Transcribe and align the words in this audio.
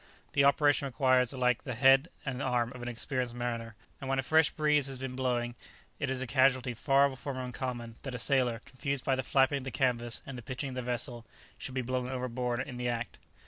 The 0.31 0.43
operation 0.45 0.87
requires 0.87 1.31
alike 1.31 1.61
the 1.61 1.75
head 1.75 2.09
and 2.25 2.41
arm 2.41 2.71
of 2.73 2.81
an 2.81 2.87
experienced 2.87 3.35
mariner; 3.35 3.75
and 3.99 4.09
when 4.09 4.17
a 4.17 4.23
fresh 4.23 4.49
breeze 4.49 4.87
has 4.87 4.97
been 4.97 5.15
blowing, 5.15 5.53
it 5.99 6.09
is 6.09 6.23
a 6.23 6.25
casualty 6.25 6.73
far 6.73 7.15
from 7.15 7.37
uncommon 7.37 7.93
that 8.01 8.15
a 8.15 8.17
sailor, 8.17 8.61
confused 8.65 9.03
by 9.05 9.13
the 9.13 9.21
flapping 9.21 9.59
of 9.59 9.63
the 9.63 9.69
canvas 9.69 10.23
and 10.25 10.39
the 10.39 10.41
pitching 10.41 10.69
of 10.69 10.75
the 10.75 10.81
vessel, 10.81 11.23
should 11.59 11.75
be 11.75 11.83
blown 11.83 12.09
overboard 12.09 12.67
in 12.67 12.77
the 12.77 12.89
act. 12.89 13.19